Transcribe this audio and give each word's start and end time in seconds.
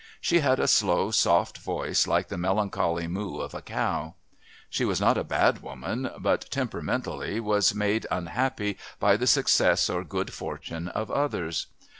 She 0.19 0.39
had 0.39 0.59
a 0.59 0.67
slow 0.67 1.11
soft 1.11 1.59
voice 1.59 2.07
like 2.07 2.29
the 2.29 2.35
melancholy 2.39 3.07
moo 3.07 3.37
of 3.39 3.53
a 3.53 3.61
cow. 3.61 4.15
She 4.67 4.83
was 4.83 4.99
not 4.99 5.15
a 5.15 5.23
bad 5.23 5.61
woman, 5.61 6.09
but, 6.17 6.49
temperamentally, 6.49 7.39
was 7.39 7.75
made 7.75 8.07
unhappy 8.09 8.79
by 8.99 9.15
the 9.15 9.27
success 9.27 9.91
or 9.91 10.03
good 10.03 10.33
fortune 10.33 10.87
of 10.87 11.11
others. 11.11 11.67